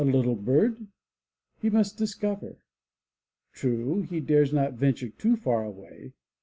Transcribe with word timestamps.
94 0.01 0.23
THE 0.23 0.29
LATCH 0.29 0.35
KEY 0.37 0.43
bird? 0.43 0.87
He 1.61 1.69
must 1.69 1.95
discover. 1.95 2.57
True, 3.53 4.01
he 4.01 4.19
dares 4.19 4.51
not 4.51 4.73
venture 4.73 5.09
too 5.09 5.37
far 5.37 5.63
away. 5.63 6.13